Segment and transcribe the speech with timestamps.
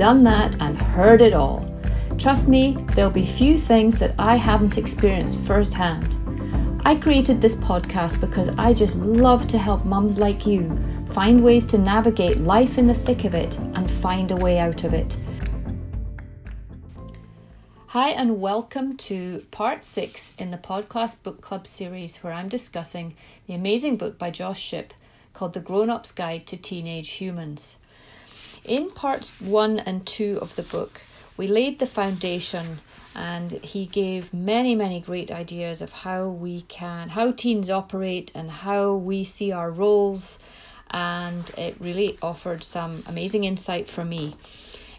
[0.00, 1.62] done that, and heard it all.
[2.16, 6.16] Trust me, there'll be few things that I haven't experienced firsthand.
[6.86, 10.74] I created this podcast because I just love to help mums like you
[11.10, 14.84] find ways to navigate life in the thick of it and find a way out
[14.84, 15.18] of it.
[17.88, 23.16] Hi, and welcome to part six in the Podcast Book Club series where I'm discussing
[23.46, 24.94] the amazing book by Josh Shipp
[25.34, 27.76] called The Grown Up's Guide to Teenage Humans.
[28.64, 31.02] In parts one and two of the book,
[31.36, 32.80] we laid the foundation
[33.14, 38.50] and he gave many, many great ideas of how we can, how teens operate and
[38.50, 40.38] how we see our roles.
[40.90, 44.36] And it really offered some amazing insight for me.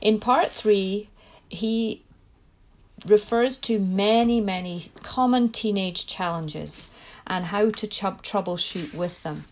[0.00, 1.08] In part three,
[1.48, 2.02] he
[3.06, 6.88] refers to many, many common teenage challenges
[7.26, 9.44] and how to ch- troubleshoot with them.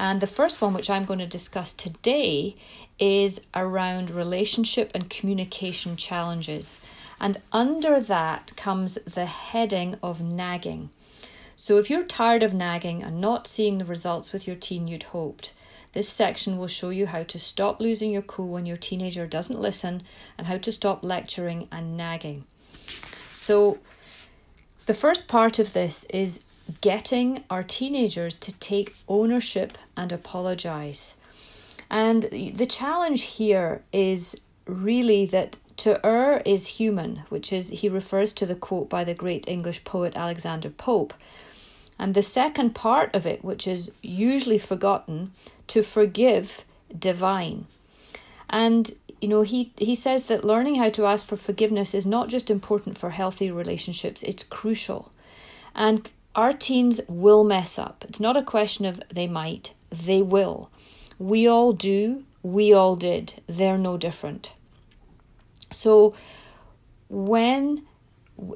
[0.00, 2.56] And the first one, which I'm going to discuss today,
[2.98, 6.80] is around relationship and communication challenges.
[7.20, 10.88] And under that comes the heading of nagging.
[11.54, 15.02] So if you're tired of nagging and not seeing the results with your teen you'd
[15.02, 15.52] hoped,
[15.92, 19.60] this section will show you how to stop losing your cool when your teenager doesn't
[19.60, 20.02] listen
[20.38, 22.46] and how to stop lecturing and nagging.
[23.34, 23.78] So,
[24.86, 26.42] the first part of this is
[26.80, 31.14] getting our teenagers to take ownership and apologize.
[31.88, 38.32] And the challenge here is really that to err is human, which is, he refers
[38.34, 41.14] to the quote by the great English poet Alexander Pope.
[41.98, 45.32] And the second part of it, which is usually forgotten,
[45.68, 46.64] to forgive,
[46.98, 47.66] divine.
[48.48, 52.28] And you know, he, he says that learning how to ask for forgiveness is not
[52.28, 55.10] just important for healthy relationships, it's crucial.
[55.74, 58.04] And our teens will mess up.
[58.08, 60.70] It's not a question of they might, they will.
[61.18, 63.42] We all do, we all did.
[63.46, 64.54] They're no different.
[65.70, 66.14] So,
[67.08, 67.82] when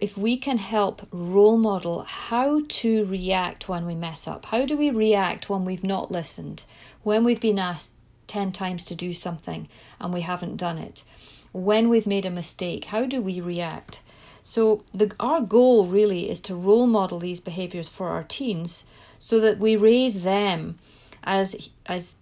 [0.01, 4.77] if we can help role model how to react when we mess up, how do
[4.77, 6.65] we react when we've not listened,
[7.03, 7.93] when we've been asked
[8.29, 9.69] 10 times to do something
[10.01, 11.05] and we haven't done it,
[11.53, 14.01] when we've made a mistake, how do we react?
[14.47, 18.84] So, the, our goal really is to role model these behaviors for our teens
[19.19, 20.77] so that we raise them
[21.22, 22.16] as, as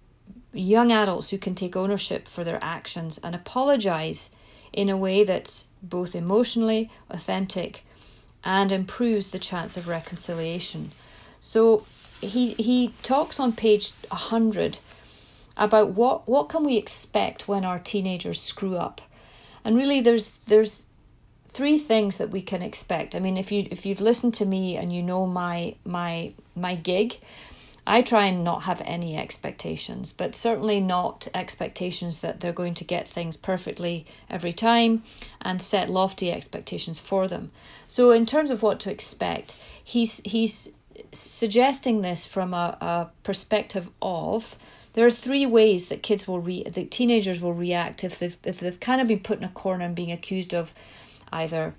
[0.52, 4.30] young adults who can take ownership for their actions and apologize
[4.72, 7.84] in a way that's both emotionally authentic
[8.44, 10.92] and improves the chance of reconciliation.
[11.40, 11.84] So
[12.20, 14.78] he he talks on page 100
[15.56, 19.00] about what what can we expect when our teenagers screw up.
[19.64, 20.84] And really there's there's
[21.52, 23.14] three things that we can expect.
[23.14, 26.74] I mean if you if you've listened to me and you know my my my
[26.74, 27.18] gig,
[27.86, 32.84] I try and not have any expectations, but certainly not expectations that they're going to
[32.84, 35.02] get things perfectly every time
[35.40, 37.50] and set lofty expectations for them.
[37.88, 40.70] So, in terms of what to expect, he's, he's
[41.10, 44.56] suggesting this from a, a perspective of
[44.92, 48.60] there are three ways that kids will re that teenagers will react if they've if
[48.60, 50.74] they've kind of been put in a corner and being accused of
[51.32, 51.75] either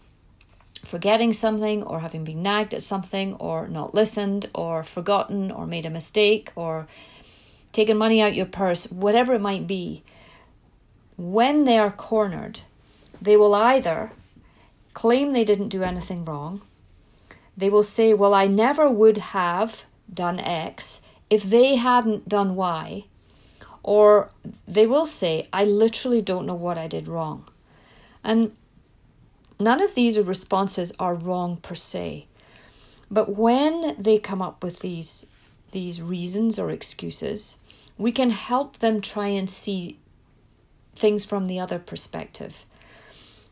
[0.83, 5.85] forgetting something or having been nagged at something or not listened or forgotten or made
[5.85, 6.87] a mistake or
[7.71, 10.03] taken money out your purse, whatever it might be,
[11.17, 12.61] when they are cornered,
[13.21, 14.11] they will either
[14.93, 16.61] claim they didn't do anything wrong,
[17.55, 23.05] they will say, Well, I never would have done X if they hadn't done Y,
[23.81, 24.29] or
[24.67, 27.47] they will say, I literally don't know what I did wrong.
[28.23, 28.55] And
[29.63, 32.27] None of these responses are wrong per se.
[33.09, 35.25] But when they come up with these
[35.71, 37.57] these reasons or excuses,
[37.97, 39.97] we can help them try and see
[40.95, 42.65] things from the other perspective.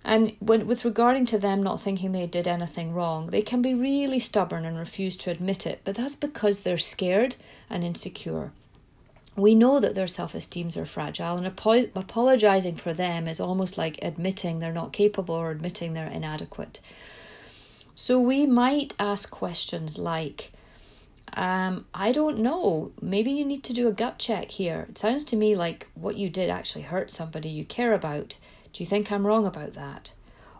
[0.04, 3.74] And when, with regarding to them not thinking they did anything wrong, they can be
[3.74, 7.36] really stubborn and refuse to admit it, but that's because they're scared
[7.70, 8.52] and insecure
[9.36, 13.78] we know that their self esteems are fragile, and apo- apologizing for them is almost
[13.78, 16.80] like admitting they're not capable or admitting they're inadequate.
[17.96, 20.52] So we might ask questions like,
[21.34, 24.88] um, I don't know, maybe you need to do a gut check here.
[24.90, 28.38] It sounds to me like what you did actually hurt somebody you care about.
[28.74, 30.14] Do you think I'm wrong about that?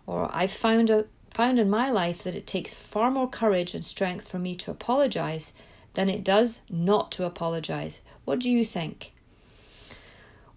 [0.06, 3.86] Or I've found a found in my life that it takes far more courage and
[3.86, 5.54] strength for me to apologize
[5.94, 8.02] than it does not to apologize.
[8.26, 9.12] What do you think?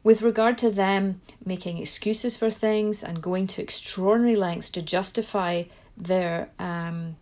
[0.03, 5.65] With regard to them making excuses for things and going to extraordinary lengths to justify
[5.97, 7.17] their um,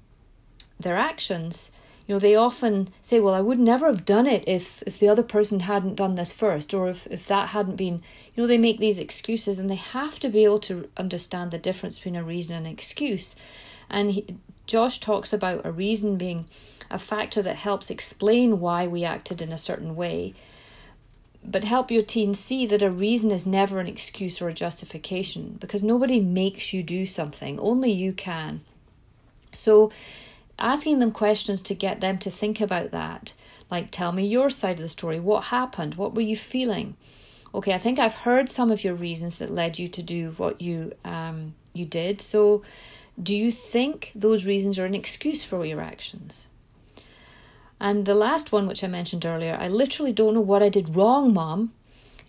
[0.81, 1.71] their actions,
[2.07, 5.09] you know, they often say, Well, I would never have done it if, if the
[5.09, 8.03] other person hadn't done this first, or if, if that hadn't been,
[8.35, 11.59] you know, they make these excuses and they have to be able to understand the
[11.59, 13.37] difference between a reason and an excuse.
[13.89, 14.27] And he,
[14.67, 16.47] Josh talks about a reason being
[16.91, 20.35] a factor that helps explain why we acted in a certain way.
[21.45, 25.57] But help your teen see that a reason is never an excuse or a justification
[25.61, 28.61] because nobody makes you do something, only you can.
[29.53, 29.91] So
[30.59, 33.33] asking them questions to get them to think about that.
[33.71, 35.19] Like, tell me your side of the story.
[35.19, 35.95] What happened?
[35.95, 36.97] What were you feeling?
[37.55, 40.61] Okay, I think I've heard some of your reasons that led you to do what
[40.61, 42.21] you um, you did.
[42.21, 42.63] So,
[43.21, 46.49] do you think those reasons are an excuse for your actions?
[47.81, 50.97] And the last one, which I mentioned earlier, I literally don't know what I did
[50.97, 51.73] wrong, Mom.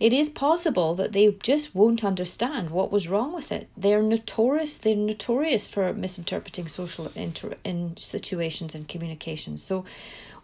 [0.00, 3.68] It is possible that they just won't understand what was wrong with it.
[3.76, 4.76] They're notorious.
[4.76, 9.62] They're notorious for misinterpreting social inter- in situations and communications.
[9.62, 9.84] So,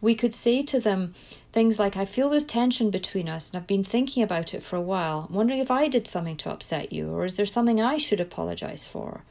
[0.01, 1.15] we could say to them
[1.53, 4.77] things like, "I feel there's tension between us, and I've been thinking about it for
[4.77, 5.27] a while.
[5.29, 8.21] I'm wondering if I did something to upset you, or is there something I should
[8.21, 9.25] apologize for?"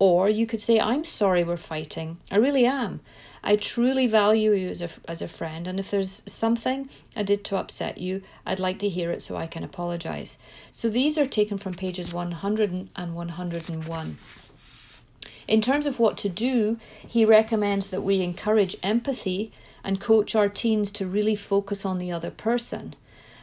[0.00, 2.18] Or you could say, "I'm sorry we're fighting.
[2.32, 3.00] I really am."
[3.44, 7.44] I truly value you as a, as a friend, and if there's something I did
[7.44, 10.38] to upset you, I'd like to hear it so I can apologize.
[10.72, 14.18] So these are taken from pages 100 and 101.
[15.48, 20.48] In terms of what to do, he recommends that we encourage empathy and coach our
[20.48, 22.94] teens to really focus on the other person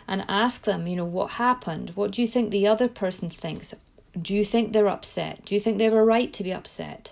[0.08, 1.92] and ask them, you know, what happened?
[1.96, 3.74] What do you think the other person thinks?
[4.22, 5.46] Do you think they're upset?
[5.46, 7.12] Do you think they have a right to be upset?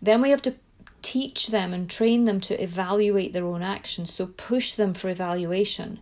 [0.00, 0.54] Then we have to
[1.00, 6.00] teach them and train them to evaluate their own actions, so push them for evaluation.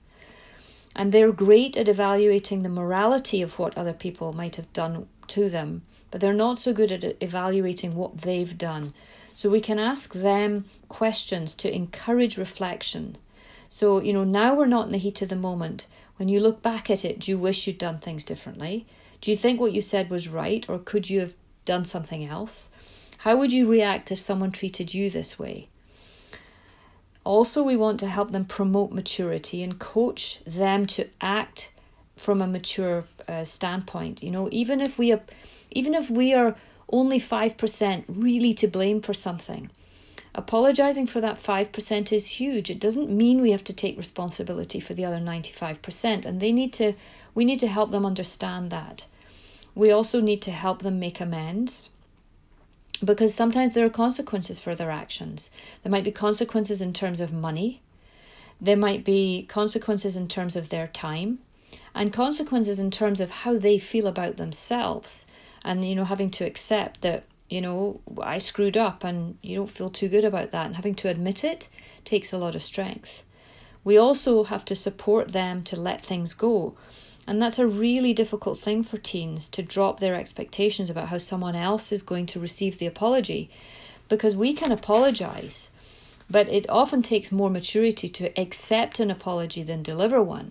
[0.95, 5.49] And they're great at evaluating the morality of what other people might have done to
[5.49, 8.93] them, but they're not so good at evaluating what they've done.
[9.33, 13.17] So we can ask them questions to encourage reflection.
[13.69, 15.87] So, you know, now we're not in the heat of the moment.
[16.17, 18.87] When you look back at it, do you wish you'd done things differently?
[19.20, 21.34] Do you think what you said was right, or could you have
[21.64, 22.70] done something else?
[23.19, 25.69] How would you react if someone treated you this way?
[27.22, 31.70] Also, we want to help them promote maturity and coach them to act
[32.17, 34.22] from a mature uh, standpoint.
[34.22, 35.14] You know, even if we
[35.70, 36.56] even if we are
[36.88, 39.70] only five percent really to blame for something,
[40.35, 42.71] apologizing for that five percent is huge.
[42.71, 46.41] It doesn't mean we have to take responsibility for the other ninety five percent, and
[46.41, 46.94] they need to.
[47.35, 49.06] We need to help them understand that.
[49.75, 51.91] We also need to help them make amends
[53.05, 55.50] because sometimes there are consequences for their actions.
[55.82, 57.81] There might be consequences in terms of money,
[58.61, 61.38] there might be consequences in terms of their time,
[61.94, 65.27] and consequences in terms of how they feel about themselves.
[65.62, 69.69] And, you know, having to accept that, you know, I screwed up and you don't
[69.69, 70.67] feel too good about that.
[70.67, 71.69] And having to admit it
[72.05, 73.23] takes a lot of strength.
[73.85, 76.76] We also have to support them to let things go
[77.26, 81.55] and that's a really difficult thing for teens to drop their expectations about how someone
[81.55, 83.48] else is going to receive the apology
[84.08, 85.70] because we can apologize,
[86.29, 90.51] but it often takes more maturity to accept an apology than deliver one.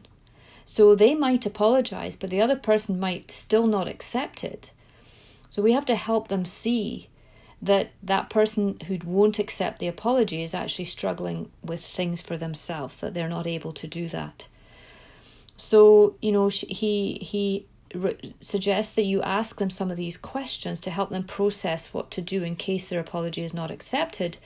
[0.64, 4.72] So they might apologize, but the other person might still not accept it.
[5.50, 7.10] So we have to help them see
[7.62, 13.00] that that person who won't accept the apology is actually struggling with things for themselves,
[13.00, 14.48] that they're not able to do that.
[15.58, 20.80] So, you know, he he re- suggests that you ask them some of these questions
[20.82, 24.38] to help them process what to do in case their apology is not accepted.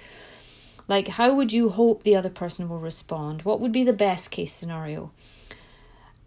[0.87, 3.43] Like, how would you hope the other person will respond?
[3.43, 5.11] What would be the best case scenario?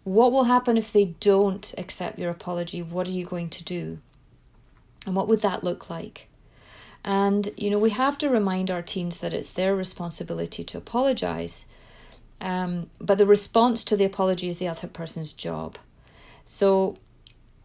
[0.03, 2.81] What will happen if they don't accept your apology?
[2.81, 3.99] What are you going to do?
[5.05, 6.27] And what would that look like?
[7.03, 11.65] And, you know, we have to remind our teens that it's their responsibility to apologize
[12.39, 15.77] um, but the response to the apology is the other person's job.
[16.45, 16.97] So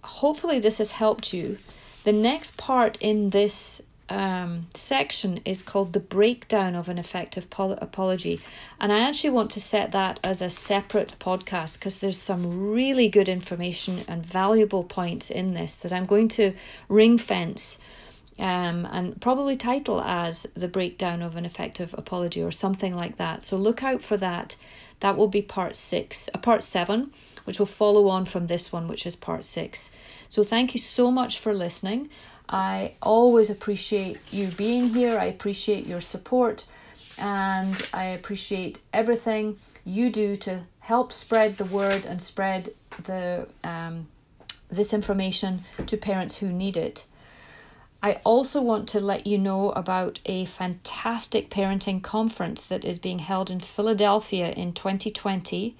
[0.02, 1.58] hopefully this has helped you.
[2.04, 7.72] The next part in this um, section is called the breakdown of an effective pol-
[7.72, 8.40] apology.
[8.80, 13.08] And I actually want to set that as a separate podcast because there's some really
[13.08, 16.52] good information and valuable points in this that I'm going to
[16.88, 17.78] ring fence
[18.38, 23.42] um, and probably title as the breakdown of an effective apology or something like that.
[23.42, 24.56] So look out for that.
[25.00, 27.12] That will be part six, uh, part seven
[27.44, 29.90] which will follow on from this one, which is part six.
[30.28, 32.08] So thank you so much for listening.
[32.52, 35.18] I always appreciate you being here.
[35.18, 36.66] I appreciate your support
[37.18, 42.68] and I appreciate everything you do to help spread the word and spread
[43.04, 44.08] the um,
[44.70, 47.06] this information to parents who need it.
[48.02, 53.20] I also want to let you know about a fantastic parenting conference that is being
[53.20, 55.76] held in Philadelphia in 2020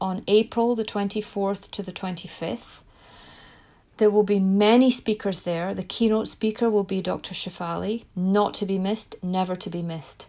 [0.00, 2.80] on April the 24th to the 25th.
[3.98, 5.74] There will be many speakers there.
[5.74, 7.32] The keynote speaker will be Dr.
[7.32, 10.26] Shefali, not to be missed, never to be missed.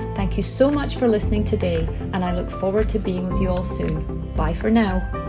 [0.15, 3.49] Thank you so much for listening today, and I look forward to being with you
[3.49, 4.33] all soon.
[4.35, 5.20] Bye for now.